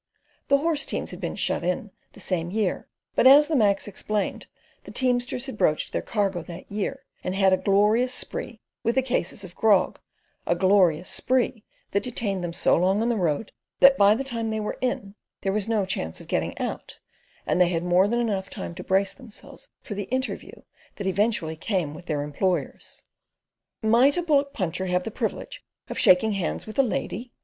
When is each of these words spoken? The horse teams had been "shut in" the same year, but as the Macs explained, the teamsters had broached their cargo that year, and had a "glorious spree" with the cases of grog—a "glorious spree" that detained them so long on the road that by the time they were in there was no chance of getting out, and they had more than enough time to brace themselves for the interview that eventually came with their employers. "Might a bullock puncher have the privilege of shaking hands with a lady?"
The 0.47 0.57
horse 0.57 0.83
teams 0.83 1.11
had 1.11 1.21
been 1.21 1.35
"shut 1.35 1.63
in" 1.63 1.91
the 2.13 2.19
same 2.19 2.49
year, 2.49 2.87
but 3.13 3.27
as 3.27 3.47
the 3.47 3.55
Macs 3.55 3.87
explained, 3.87 4.47
the 4.83 4.89
teamsters 4.89 5.45
had 5.45 5.59
broached 5.59 5.93
their 5.93 6.01
cargo 6.01 6.41
that 6.41 6.71
year, 6.71 7.05
and 7.23 7.35
had 7.35 7.53
a 7.53 7.57
"glorious 7.57 8.11
spree" 8.11 8.61
with 8.81 8.95
the 8.95 9.03
cases 9.03 9.43
of 9.43 9.53
grog—a 9.53 10.55
"glorious 10.55 11.07
spree" 11.07 11.63
that 11.91 12.01
detained 12.01 12.43
them 12.43 12.51
so 12.51 12.75
long 12.77 13.03
on 13.03 13.09
the 13.09 13.15
road 13.15 13.51
that 13.79 13.95
by 13.95 14.15
the 14.15 14.23
time 14.23 14.49
they 14.49 14.59
were 14.59 14.79
in 14.81 15.13
there 15.41 15.53
was 15.53 15.67
no 15.67 15.85
chance 15.85 16.19
of 16.19 16.27
getting 16.27 16.57
out, 16.57 16.97
and 17.45 17.61
they 17.61 17.69
had 17.69 17.83
more 17.83 18.07
than 18.07 18.19
enough 18.19 18.49
time 18.49 18.73
to 18.73 18.83
brace 18.83 19.13
themselves 19.13 19.67
for 19.83 19.93
the 19.93 20.09
interview 20.09 20.63
that 20.95 21.05
eventually 21.05 21.55
came 21.55 21.93
with 21.93 22.07
their 22.07 22.23
employers. 22.23 23.03
"Might 23.83 24.17
a 24.17 24.23
bullock 24.23 24.51
puncher 24.51 24.87
have 24.87 25.03
the 25.03 25.11
privilege 25.11 25.63
of 25.89 25.99
shaking 25.99 26.31
hands 26.31 26.65
with 26.65 26.79
a 26.79 26.81
lady?" 26.81 27.33